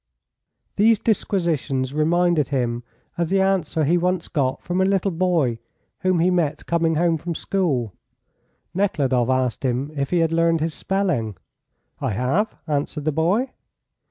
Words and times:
These 0.77 0.97
disquisitions 0.97 1.93
reminded 1.93 2.47
him 2.47 2.81
of 3.19 3.29
the 3.29 3.39
answer 3.39 3.83
he 3.83 3.99
once 3.99 4.29
got 4.29 4.63
from 4.63 4.81
a 4.81 4.83
little 4.83 5.11
boy 5.11 5.59
whom 5.99 6.17
he 6.17 6.31
met 6.31 6.65
coming 6.65 6.95
home 6.95 7.17
from 7.17 7.35
school. 7.35 7.93
Nekhludoff 8.73 9.29
asked 9.29 9.63
him 9.63 9.91
if 9.95 10.09
he 10.09 10.17
had 10.17 10.31
learned 10.31 10.59
his 10.59 10.73
spelling. 10.73 11.37
"I 11.99 12.13
have," 12.13 12.55
answered 12.65 13.05
the 13.05 13.11
boy. 13.11 13.51